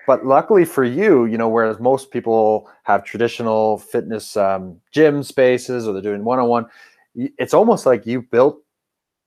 [0.06, 5.86] but luckily for you, you know, whereas most people have traditional fitness um, gym spaces
[5.86, 6.66] or they're doing one-on-one,
[7.14, 8.58] it's almost like you built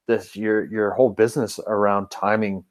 [0.08, 2.64] this your your whole business around timing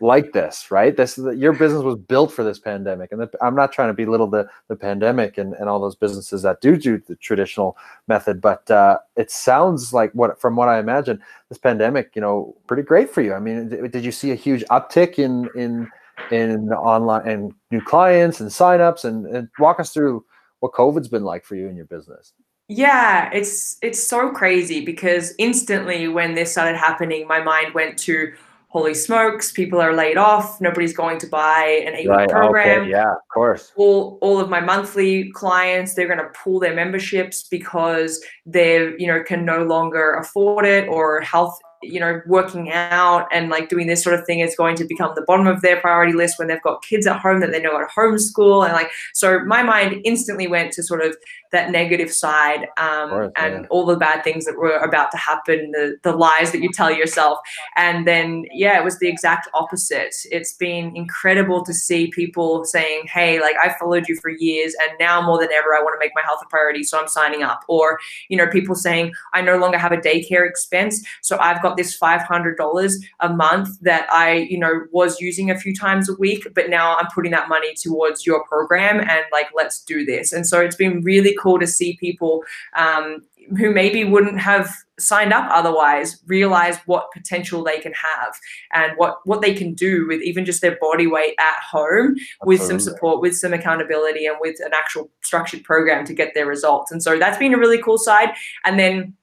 [0.00, 0.96] like this, right?
[0.96, 4.26] This your business was built for this pandemic, and the, I'm not trying to belittle
[4.26, 8.70] the the pandemic and, and all those businesses that do do the traditional method, but
[8.70, 13.10] uh, it sounds like what from what I imagine, this pandemic, you know, pretty great
[13.10, 13.34] for you.
[13.34, 15.90] I mean, did you see a huge uptick in in
[16.30, 20.24] in online and new clients and signups, and, and walk us through
[20.60, 22.32] what COVID's been like for you and your business?
[22.68, 28.34] Yeah, it's it's so crazy because instantly when this started happening, my mind went to
[28.68, 32.82] holy smokes, people are laid off, nobody's going to buy an eight week right, program.
[32.82, 32.90] Okay.
[32.90, 33.72] Yeah, of course.
[33.76, 39.06] All all of my monthly clients, they're going to pull their memberships because they you
[39.06, 43.86] know can no longer afford it or health you know working out and like doing
[43.86, 46.48] this sort of thing is going to become the bottom of their priority list when
[46.48, 50.00] they've got kids at home that they know at homeschool and like so my mind
[50.04, 51.16] instantly went to sort of
[51.52, 53.66] that negative side um, course, and yeah.
[53.70, 56.90] all the bad things that were about to happen the, the lies that you tell
[56.90, 57.38] yourself
[57.76, 63.04] and then yeah it was the exact opposite it's been incredible to see people saying
[63.06, 66.04] hey like i followed you for years and now more than ever i want to
[66.04, 69.40] make my health a priority so i'm signing up or you know people saying i
[69.40, 74.08] no longer have a daycare expense so i've got got this $500 a month that
[74.12, 77.48] I, you know, was using a few times a week, but now I'm putting that
[77.48, 80.32] money towards your program and like, let's do this.
[80.32, 82.42] And so it's been really cool to see people
[82.76, 83.22] um,
[83.56, 88.34] who maybe wouldn't have signed up otherwise realize what potential they can have
[88.74, 92.60] and what what they can do with even just their body weight at home with
[92.60, 96.90] some support with some accountability and with an actual structured program to get their results.
[96.90, 98.30] And so that's been a really cool side.
[98.64, 99.14] And then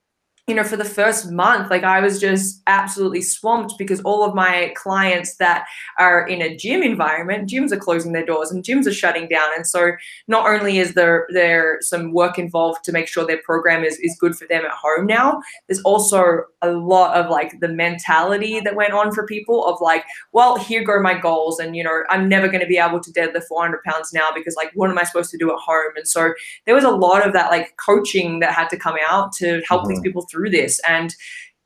[0.48, 4.36] you know, for the first month, like I was just absolutely swamped because all of
[4.36, 5.66] my clients that
[5.98, 9.50] are in a gym environment, gyms are closing their doors and gyms are shutting down.
[9.56, 9.94] And so
[10.28, 14.16] not only is there there some work involved to make sure their program is, is
[14.20, 18.76] good for them at home now, there's also a lot of like the mentality that
[18.76, 21.58] went on for people of like, well, here go my goals.
[21.58, 24.56] And, you know, I'm never going to be able to deadlift 400 pounds now because
[24.56, 25.94] like, what am I supposed to do at home?
[25.96, 26.36] And so
[26.68, 29.82] there was a lot of that like coaching that had to come out to help
[29.82, 29.90] mm-hmm.
[29.90, 30.80] these people through this.
[30.88, 31.14] And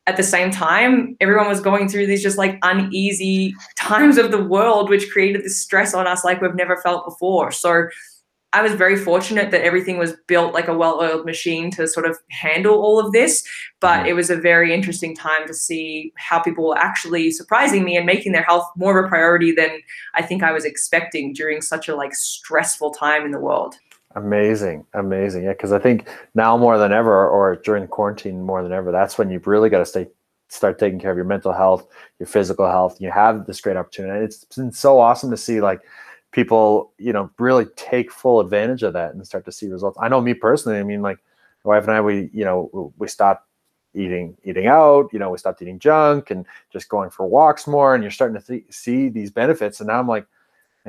[0.08, 4.44] at the same time, everyone was going through these just like uneasy times of the
[4.44, 7.52] world, which created this stress on us like we've never felt before.
[7.52, 7.88] So
[8.52, 12.08] I was very fortunate that everything was built like a well oiled machine to sort
[12.08, 13.48] of handle all of this.
[13.80, 14.08] But mm-hmm.
[14.08, 18.08] it was a very interesting time to see how people were actually surprising me and
[18.08, 19.70] making their health more of a priority than
[20.16, 23.76] I think I was expecting during such a like stressful time in the world.
[24.16, 25.44] Amazing, amazing.
[25.44, 29.18] Yeah, because I think now more than ever, or during quarantine more than ever, that's
[29.18, 30.08] when you've really got to stay,
[30.48, 33.00] start taking care of your mental health, your physical health.
[33.00, 34.26] You have this great opportunity.
[34.26, 35.82] It's been so awesome to see like
[36.32, 39.98] people, you know, really take full advantage of that and start to see results.
[40.02, 40.80] I know me personally.
[40.80, 41.20] I mean, like
[41.64, 43.46] my wife and I, we, you know, we stopped
[43.94, 45.10] eating eating out.
[45.14, 47.94] You know, we stopped eating junk and just going for walks more.
[47.94, 49.80] And you're starting to th- see these benefits.
[49.80, 50.26] And now I'm like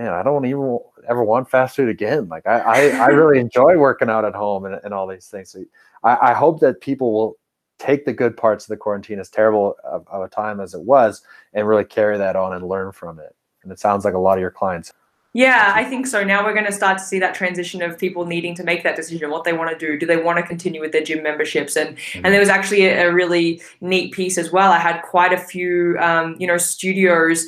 [0.01, 2.29] man, I don't even ever want fast food again.
[2.29, 5.51] Like I, I, I really enjoy working out at home and, and all these things.
[5.51, 5.63] So
[6.03, 7.37] I, I, hope that people will
[7.79, 10.81] take the good parts of the quarantine, as terrible of, of, a time as it
[10.81, 13.35] was, and really carry that on and learn from it.
[13.63, 14.93] And it sounds like a lot of your clients.
[15.33, 16.25] Yeah, I think so.
[16.25, 18.97] Now we're going to start to see that transition of people needing to make that
[18.97, 19.99] decision, what they want to do.
[19.99, 21.77] Do they want to continue with their gym memberships?
[21.77, 22.25] And mm-hmm.
[22.25, 24.73] and there was actually a, a, really neat piece as well.
[24.73, 27.47] I had quite a few, um, you know, studios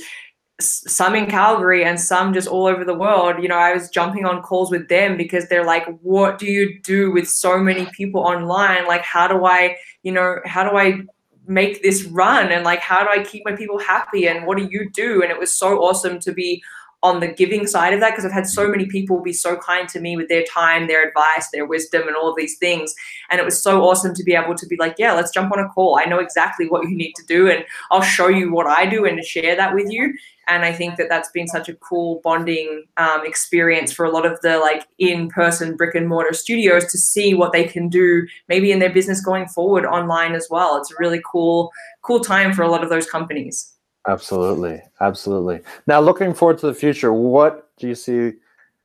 [0.63, 3.43] some in Calgary and some just all over the world.
[3.43, 6.81] You know, I was jumping on calls with them because they're like, what do you
[6.83, 8.87] do with so many people online?
[8.87, 11.01] Like, how do I, you know, how do I
[11.47, 12.51] make this run?
[12.53, 14.27] And like, how do I keep my people happy?
[14.27, 15.23] And what do you do?
[15.23, 16.63] And it was so awesome to be
[17.03, 19.89] on the giving side of that because I've had so many people be so kind
[19.89, 22.95] to me with their time, their advice, their wisdom, and all of these things.
[23.29, 25.59] And it was so awesome to be able to be like, yeah, let's jump on
[25.59, 25.99] a call.
[25.99, 29.05] I know exactly what you need to do, and I'll show you what I do
[29.05, 30.15] and share that with you
[30.49, 34.27] and i think that that's been such a cool bonding um, experience for a lot
[34.27, 38.73] of the like in-person brick and mortar studios to see what they can do maybe
[38.73, 40.77] in their business going forward online as well.
[40.77, 41.71] It's a really cool
[42.03, 43.73] cool time for a lot of those companies.
[44.09, 44.83] Absolutely.
[45.01, 45.61] Absolutely.
[45.87, 48.33] Now looking forward to the future what do you see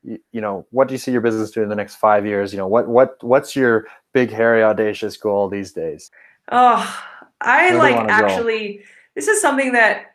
[0.04, 2.54] you know what do you see your business doing in the next five years?
[2.54, 6.12] You know what what what's your big hairy audacious goal these days?
[6.52, 7.04] Oh
[7.42, 8.82] i like actually
[9.14, 10.07] this is something that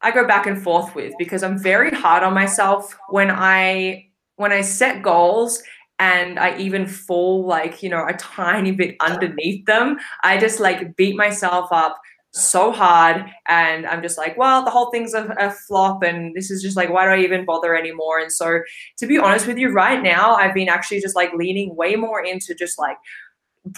[0.00, 4.06] I go back and forth with because I'm very hard on myself when I
[4.36, 5.62] when I set goals
[5.98, 9.98] and I even fall like, you know, a tiny bit underneath them.
[10.22, 11.98] I just like beat myself up
[12.32, 16.50] so hard and I'm just like, well, the whole thing's a, a, flop and this
[16.50, 18.20] is just like, why do I even bother anymore?
[18.20, 18.60] And so
[18.98, 22.22] to be honest with you, right now, I've been actually just like leaning way more
[22.22, 22.96] into just like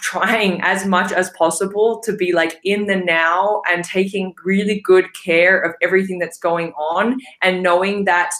[0.00, 5.06] trying as much as possible to be like in the now and taking really good
[5.14, 8.32] care of everything that's going on and knowing that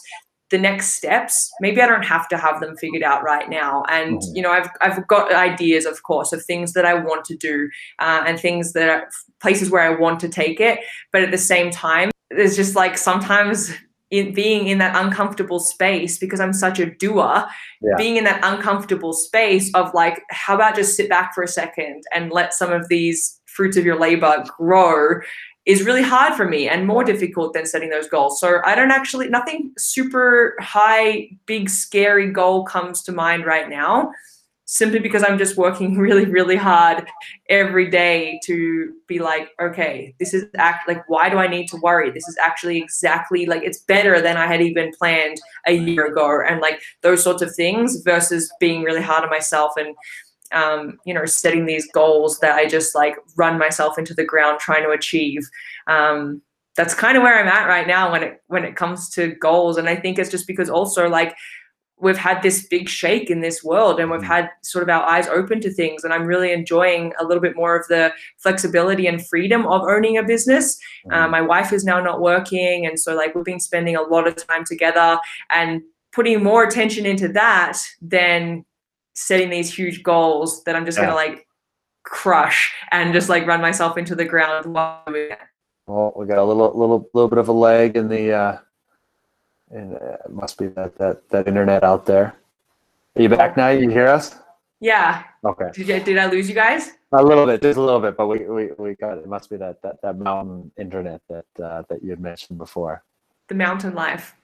[0.51, 4.19] the next steps maybe i don't have to have them figured out right now and
[4.19, 4.37] mm-hmm.
[4.37, 7.69] you know i've, I've got ideas of course of things that i want to do
[8.01, 9.09] uh, and things that are
[9.41, 10.81] places where i want to take it
[11.13, 13.73] but at the same time there's just like sometimes
[14.11, 17.47] in being in that uncomfortable space because I'm such a doer,
[17.81, 17.95] yeah.
[17.97, 22.03] being in that uncomfortable space of like, how about just sit back for a second
[22.13, 25.21] and let some of these fruits of your labor grow
[25.67, 28.41] is really hard for me and more difficult than setting those goals.
[28.41, 34.11] So I don't actually, nothing super high, big, scary goal comes to mind right now
[34.73, 37.05] simply because I'm just working really, really hard
[37.49, 41.77] every day to be like, okay, this is act like, why do I need to
[41.79, 42.13] worry?
[42.13, 46.41] This is actually exactly like it's better than I had even planned a year ago,
[46.49, 49.97] and like those sorts of things versus being really hard on myself and
[50.53, 54.61] um, you know, setting these goals that I just like run myself into the ground
[54.61, 55.43] trying to achieve.
[55.87, 56.43] Um,
[56.77, 59.79] that's kind of where I'm at right now when it when it comes to goals,
[59.79, 61.35] and I think it's just because also like
[62.01, 64.27] we've had this big shake in this world and we've mm.
[64.27, 66.05] had sort of our eyes open to things.
[66.05, 70.17] And i'm really enjoying a little bit more of the flexibility and freedom of owning
[70.17, 70.79] a business.
[71.11, 72.87] Uh, my wife is now not working.
[72.87, 75.19] And so like we've been spending a lot of time together
[75.51, 75.83] and
[76.13, 78.65] putting more attention into that than
[79.15, 81.05] setting these huge goals that i'm just yeah.
[81.05, 81.47] gonna like
[82.03, 84.67] crush and just like run myself into the ground.
[85.87, 88.59] Well we got a little little little bit of a leg in the uh
[89.71, 92.37] and uh, it must be that that that internet out there.
[93.17, 93.69] Are you back now?
[93.69, 94.37] You hear us?
[94.81, 95.25] Yeah.
[95.45, 95.71] Okay.
[95.75, 96.93] Did, you, did I lose you guys?
[97.13, 99.27] A little bit, just a little bit, but we, we, we got it.
[99.27, 103.03] Must be that that, that mountain internet that uh, that you had mentioned before.
[103.49, 104.37] The mountain life.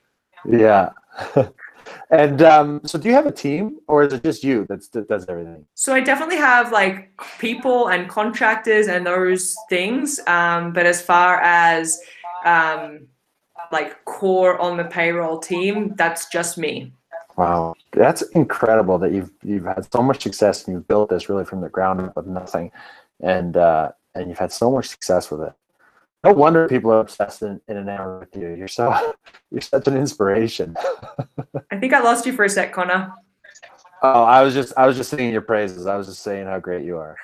[0.47, 0.89] Yeah.
[2.11, 5.07] and um, so, do you have a team, or is it just you that's, that
[5.07, 5.65] does everything?
[5.73, 7.09] So I definitely have like
[7.39, 10.19] people and contractors and those things.
[10.27, 11.99] Um, but as far as
[12.45, 13.07] um,
[13.71, 16.93] like core on the payroll team, that's just me.
[17.37, 21.45] Wow, that's incredible that you've you've had so much success and you've built this really
[21.45, 22.71] from the ground up with nothing,
[23.21, 25.53] and uh, and you've had so much success with it.
[26.23, 28.49] No wonder people are obsessed in, in an hour with you.
[28.55, 29.13] You're so
[29.51, 30.75] you're such an inspiration.
[31.71, 33.13] I think I lost you for a sec, Connor.
[34.01, 35.85] Oh, I was just I was just singing your praises.
[35.85, 37.17] I was just saying how great you are.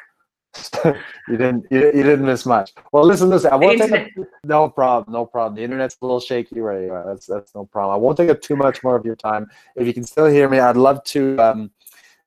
[0.85, 2.73] you didn't you, you, didn't miss much.
[2.91, 3.51] Well, listen, listen.
[3.51, 4.07] I won't take a,
[4.43, 5.55] no problem, no problem.
[5.55, 7.03] The internet's a little shaky right now.
[7.05, 7.95] That's that's no problem.
[7.95, 9.49] I won't take up too much more of your time.
[9.75, 11.37] If you can still hear me, I'd love to.
[11.39, 11.71] Um,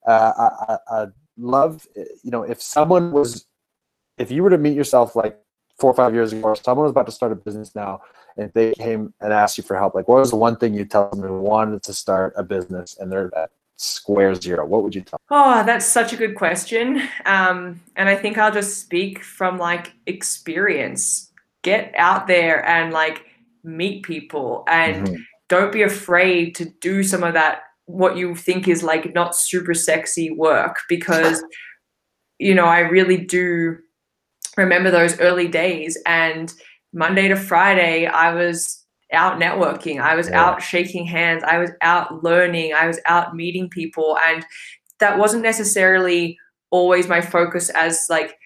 [0.07, 3.47] uh, I, I'd love you know if someone was,
[4.19, 5.39] if you were to meet yourself like
[5.79, 8.01] four or five years ago, or someone was about to start a business now,
[8.37, 10.85] and they came and asked you for help, like what was the one thing you
[10.85, 13.31] tell them who wanted to start a business and they're
[13.77, 14.67] square zero?
[14.67, 15.21] What would you tell?
[15.31, 17.03] Oh, that's such a good question.
[17.25, 21.31] Um, and I think I'll just speak from like experience.
[21.63, 23.25] Get out there and like
[23.65, 25.23] meet people and mm-hmm.
[25.49, 29.75] don't be afraid to do some of that what you think is like not super
[29.75, 31.43] sexy work because
[32.39, 33.77] you know I really do
[34.57, 36.53] remember those early days and
[36.93, 40.01] Monday to Friday I was out networking.
[40.01, 40.43] I was yeah.
[40.43, 41.43] out shaking hands.
[41.45, 42.75] I was out learning.
[42.75, 44.19] I was out meeting people.
[44.27, 44.45] And
[44.99, 46.39] that wasn't necessarily
[46.71, 48.37] always my focus as like,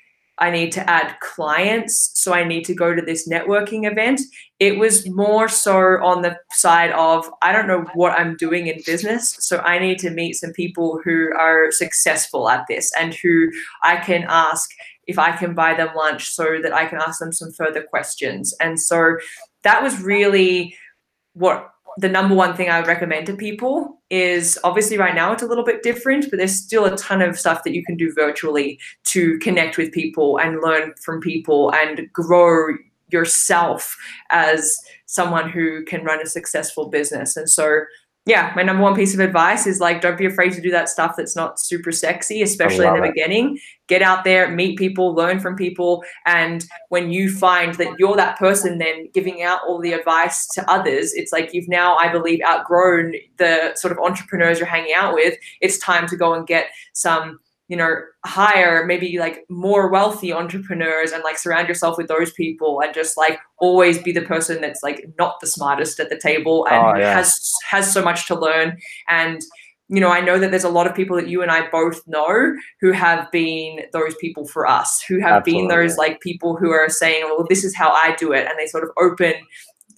[0.42, 2.12] I need to add clients.
[2.14, 4.22] So I need to go to this networking event.
[4.58, 8.80] It was more so on the side of, I don't know what I'm doing in
[8.86, 9.36] business.
[9.40, 13.50] So I need to meet some people who are successful at this and who
[13.82, 14.70] I can ask
[15.06, 18.54] if I can buy them lunch so that I can ask them some further questions.
[18.60, 19.16] And so
[19.62, 20.76] that was really
[21.34, 25.42] what the number one thing I would recommend to people is obviously right now it's
[25.42, 28.12] a little bit different, but there's still a ton of stuff that you can do
[28.14, 32.74] virtually to connect with people and learn from people and grow
[33.12, 33.96] yourself
[34.30, 37.36] as someone who can run a successful business.
[37.36, 37.80] And so
[38.30, 40.88] yeah, my number one piece of advice is like, don't be afraid to do that
[40.88, 43.12] stuff that's not super sexy, especially in the it.
[43.12, 43.58] beginning.
[43.88, 46.04] Get out there, meet people, learn from people.
[46.26, 50.70] And when you find that you're that person then giving out all the advice to
[50.70, 55.12] others, it's like you've now, I believe, outgrown the sort of entrepreneurs you're hanging out
[55.12, 55.34] with.
[55.60, 57.40] It's time to go and get some
[57.70, 57.94] you know
[58.26, 63.16] hire maybe like more wealthy entrepreneurs and like surround yourself with those people and just
[63.16, 66.98] like always be the person that's like not the smartest at the table and oh,
[66.98, 67.14] yeah.
[67.14, 68.76] has has so much to learn
[69.08, 69.40] and
[69.88, 72.02] you know i know that there's a lot of people that you and i both
[72.08, 75.62] know who have been those people for us who have Absolutely.
[75.62, 78.58] been those like people who are saying well this is how i do it and
[78.58, 79.34] they sort of open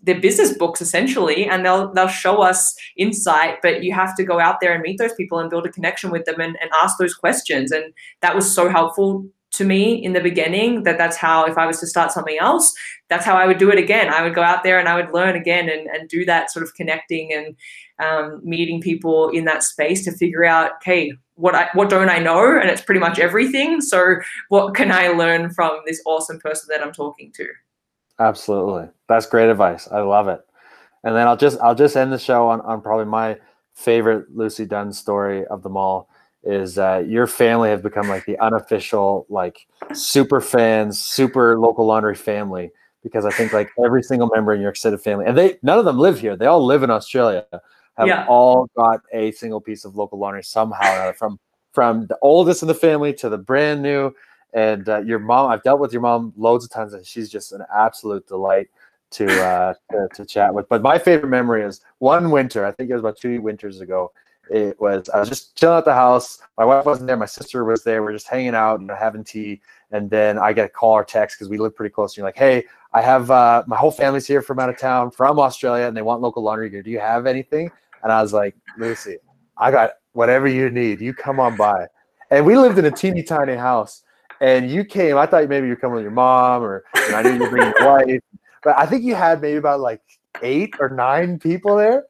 [0.03, 4.41] their business books essentially and they'll they'll show us insight but you have to go
[4.41, 6.99] out there and meet those people and build a connection with them and, and ask
[6.99, 7.71] those questions.
[7.71, 11.67] And that was so helpful to me in the beginning that that's how if i
[11.67, 12.73] was to start something else
[13.11, 14.09] that's how i would do it again.
[14.09, 16.63] I would go out there and i would learn again and, and do that sort
[16.63, 17.55] of connecting and
[17.99, 22.19] um, meeting people in that space to figure out hey what I, what don't i
[22.19, 22.59] know?
[22.59, 23.81] And it's pretty much everything.
[23.81, 24.17] So
[24.49, 27.47] what can i learn from this awesome person that i'm talking to
[28.19, 28.89] Absolutely.
[29.09, 29.89] That's great advice.
[29.91, 30.41] I love it.
[31.05, 33.39] And then I'll just I'll just end the show on, on probably my
[33.75, 36.09] favorite Lucy Dunn story of them all
[36.45, 42.15] is uh, your family have become like the unofficial like super fans, super local laundry
[42.15, 42.71] family
[43.03, 45.85] because I think like every single member in your extended family and they none of
[45.85, 46.37] them live here.
[46.37, 47.47] They all live in Australia.
[47.99, 48.25] Have yeah.
[48.29, 51.39] all got a single piece of local laundry somehow from
[51.73, 54.15] from the oldest in the family to the brand new
[54.53, 57.53] and uh, your mom, I've dealt with your mom loads of times, and she's just
[57.53, 58.69] an absolute delight
[59.13, 60.69] to, uh, to, to chat with.
[60.69, 62.65] But my favorite memory is one winter.
[62.65, 64.13] I think it was about two winters ago.
[64.51, 66.41] It was I was just chilling at the house.
[66.59, 67.17] My wife wasn't there.
[67.17, 68.03] My sister was there.
[68.03, 69.61] We are just hanging out and having tea.
[69.93, 72.13] And then I get a call or text because we live pretty close.
[72.13, 75.13] And you're like, "Hey, I have uh, my whole family's here from out of town,
[75.13, 76.83] from Australia, and they want local laundry gear.
[76.83, 77.71] Do you have anything?"
[78.03, 79.19] And I was like, "Lucy,
[79.57, 81.01] I got whatever you need.
[81.01, 81.87] You come on by.
[82.31, 84.03] And we lived in a teeny tiny house.
[84.43, 87.17] And you came, I thought maybe you were coming with your mom or you know,
[87.17, 88.21] I knew you were bringing your wife.
[88.65, 90.03] But I think you had maybe about like
[90.43, 92.05] eight or nine people there.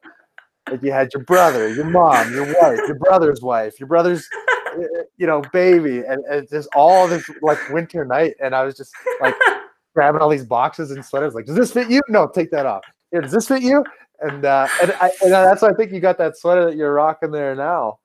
[0.69, 4.27] Like you had your brother, your mom, your wife, your brother's wife, your brother's
[5.17, 8.33] you know, baby, and, and just all this like winter night.
[8.41, 9.35] And I was just like
[9.93, 12.01] grabbing all these boxes and sweaters, like, does this fit you?
[12.09, 12.83] No, take that off.
[13.11, 13.83] Yeah, does this fit you?
[14.21, 16.93] And uh, and, I, and that's why I think you got that sweater that you're
[16.93, 17.99] rocking there now.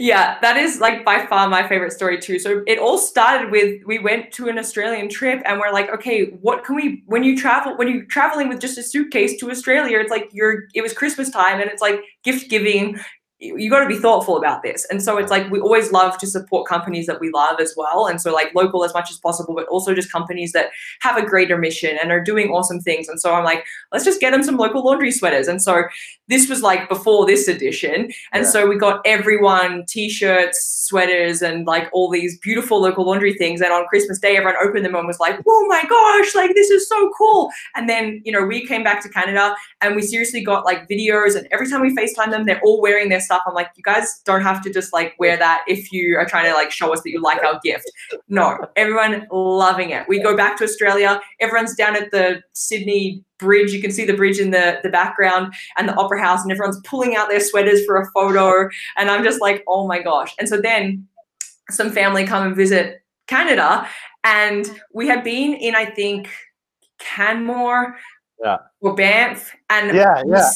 [0.00, 2.38] Yeah, that is like by far my favorite story too.
[2.38, 6.26] So it all started with we went to an Australian trip and we're like, okay,
[6.40, 9.98] what can we when you travel when you're traveling with just a suitcase to Australia,
[9.98, 12.96] it's like you're it was Christmas time and it's like gift giving,
[13.40, 14.84] you got to be thoughtful about this.
[14.90, 18.08] And so it's like we always love to support companies that we love as well.
[18.08, 20.70] And so like local as much as possible, but also just companies that
[21.02, 23.08] have a greater mission and are doing awesome things.
[23.08, 25.46] And so I'm like, let's just get them some local laundry sweaters.
[25.46, 25.84] And so
[26.26, 28.10] this was like before this edition.
[28.32, 28.50] And yeah.
[28.50, 33.60] so we got everyone t-shirts, sweaters, and like all these beautiful local laundry things.
[33.60, 36.70] And on Christmas Day, everyone opened them and was like, oh my gosh, like this
[36.70, 37.50] is so cool.
[37.76, 41.36] And then, you know, we came back to Canada and we seriously got like videos
[41.36, 43.42] and every time we FaceTime them, they're all wearing their stuff.
[43.46, 46.46] I'm like, you guys don't have to just like wear that if you are trying
[46.46, 47.90] to like show us that you like our gift.
[48.28, 50.08] No, everyone loving it.
[50.08, 51.20] We go back to Australia.
[51.40, 53.72] Everyone's down at the Sydney bridge.
[53.72, 56.80] You can see the bridge in the, the background and the opera house, and everyone's
[56.84, 58.68] pulling out their sweaters for a photo.
[58.96, 60.34] And I'm just like, oh my gosh.
[60.38, 61.06] And so then
[61.70, 63.86] some family come and visit Canada.
[64.24, 66.30] And we had been in, I think,
[66.98, 67.96] Canmore
[68.42, 68.56] yeah.
[68.80, 69.54] or Banff.
[69.70, 70.50] And yeah, yeah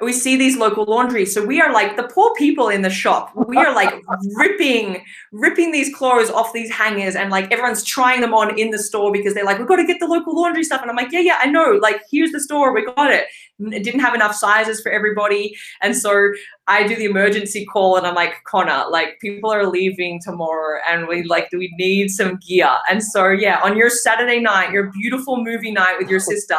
[0.00, 1.34] we see these local laundries.
[1.34, 3.32] So we are like the poor people in the shop.
[3.34, 3.92] We are like
[4.36, 8.78] ripping, ripping these clothes off these hangers, and like everyone's trying them on in the
[8.78, 10.80] store because they're like, we've got to get the local laundry stuff.
[10.80, 11.78] And I'm like, yeah, yeah, I know.
[11.80, 13.26] Like, here's the store, we got it.
[13.58, 16.32] It didn't have enough sizes for everybody, and so
[16.66, 21.06] I do the emergency call, and I'm like, Connor, like people are leaving tomorrow, and
[21.06, 22.70] we like, we need some gear.
[22.88, 26.56] And so yeah, on your Saturday night, your beautiful movie night with your sister,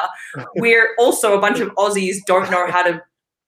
[0.56, 3.02] we're also a bunch of Aussies don't know how to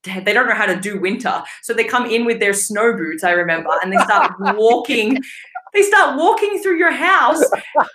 [0.04, 1.42] they don't know how to do winter.
[1.62, 5.18] So they come in with their snow boots, I remember, and they start walking,
[5.72, 7.42] they start walking through your house.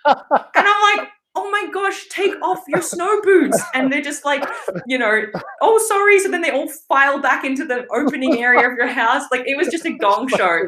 [0.05, 0.17] And
[0.55, 3.61] I'm like, oh my gosh, take off your snow boots.
[3.73, 4.43] And they're just like,
[4.87, 5.25] you know,
[5.61, 6.19] oh, sorry.
[6.19, 9.23] So then they all file back into the opening area of your house.
[9.31, 10.67] Like it was just a gong show.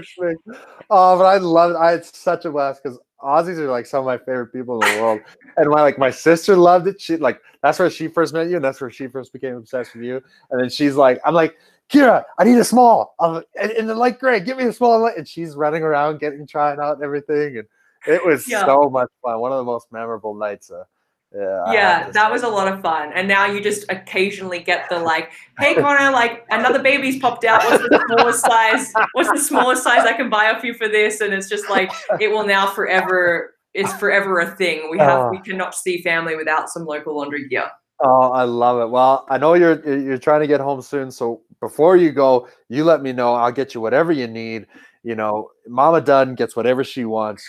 [0.90, 1.78] Oh, but I love it.
[1.78, 4.96] I had such a blast because Aussies are like some of my favorite people in
[4.96, 5.22] the world.
[5.58, 7.00] And my like my sister loved it.
[7.00, 9.94] She like that's where she first met you, and that's where she first became obsessed
[9.94, 10.22] with you.
[10.50, 11.58] And then she's like, I'm like,
[11.92, 13.16] Kira, I need a small.
[13.20, 13.44] I'm
[13.78, 14.40] in the light gray.
[14.40, 15.06] Give me a small.
[15.08, 17.58] And she's running around getting trying out and everything.
[17.58, 17.68] And
[18.08, 18.66] it was yeah.
[18.66, 19.40] so much fun.
[19.40, 20.72] One of the most memorable nights.
[20.72, 20.86] Uh,
[21.34, 23.12] yeah, yeah that was a lot of fun.
[23.14, 27.64] And now you just occasionally get the like, hey Connor, like another baby's popped out.
[27.64, 28.94] What's the smallest size?
[29.14, 31.22] What's the smallest size I can buy off you for this?
[31.22, 34.90] And it's just like it will now forever it's forever a thing.
[34.92, 35.30] We have oh.
[35.30, 37.70] we cannot see family without some local laundry gear.
[38.04, 38.90] Oh, I love it.
[38.90, 42.84] Well, I know you're you're trying to get home soon, so before you go, you
[42.84, 43.36] let me know.
[43.36, 44.68] I'll get you whatever you need
[45.04, 47.48] you know, Mama Dunn gets whatever she wants.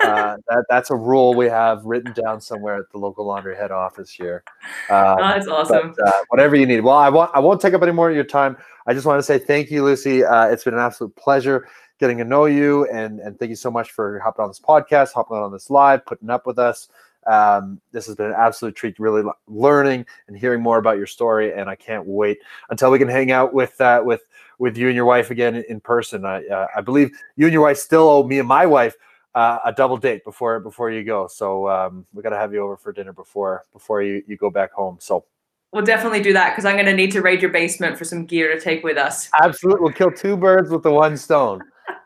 [0.00, 3.70] Uh, that, that's a rule we have written down somewhere at the local laundry head
[3.70, 4.42] office here.
[4.88, 5.94] Uh, oh, that's awesome.
[5.96, 6.80] But, uh, whatever you need.
[6.80, 7.30] Well, I won't.
[7.34, 8.56] I won't take up any more of your time.
[8.86, 10.24] I just want to say thank you, Lucy.
[10.24, 13.70] Uh, it's been an absolute pleasure getting to know you, and and thank you so
[13.70, 16.88] much for hopping on this podcast, hopping on this live, putting up with us.
[17.26, 21.52] Um, this has been an absolute treat, really learning and hearing more about your story,
[21.52, 22.38] and I can't wait
[22.70, 24.22] until we can hang out with uh, with
[24.58, 26.24] with you and your wife again in person.
[26.24, 28.94] I, uh, I believe you and your wife still owe me and my wife
[29.34, 31.28] uh, a double date before before you go.
[31.28, 34.50] So um, we got to have you over for dinner before before you, you go
[34.50, 34.98] back home.
[35.00, 35.24] So
[35.72, 38.26] we'll definitely do that because I'm going to need to raid your basement for some
[38.26, 39.30] gear to take with us.
[39.42, 41.60] Absolutely, we'll kill two birds with the one stone.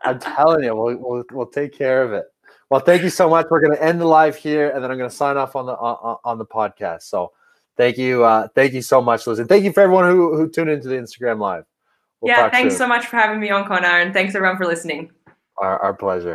[0.04, 2.24] I'm telling you, we'll, we'll we'll take care of it.
[2.70, 3.46] Well, thank you so much.
[3.50, 5.66] We're going to end the live here, and then I'm going to sign off on
[5.66, 7.02] the on, on the podcast.
[7.02, 7.32] So,
[7.76, 10.48] thank you, uh, thank you so much, Liz, and thank you for everyone who who
[10.48, 11.64] tuned into the Instagram live.
[12.20, 12.78] We'll yeah, thanks soon.
[12.78, 15.10] so much for having me on, Connor, and thanks everyone for listening.
[15.58, 16.34] Our, our pleasure.